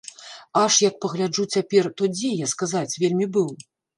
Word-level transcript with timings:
Аж, 0.61 0.73
як 0.83 0.95
пагляджу 1.05 1.45
цяпер, 1.57 1.89
то 2.01 2.09
дзе 2.15 2.31
я, 2.39 2.47
сказаць, 2.53 2.97
вельмі 3.03 3.25
быў? 3.37 3.55